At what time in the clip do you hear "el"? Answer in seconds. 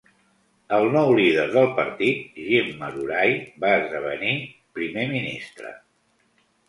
0.75-0.85